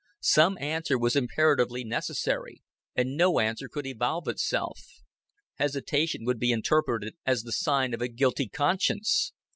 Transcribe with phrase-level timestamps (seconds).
[0.23, 2.63] Some answer was imperatively necessary,
[2.95, 4.79] and no answer could evolve itself.
[5.59, 9.31] Hesitation would be interpreted as the sign of a guilty conscience.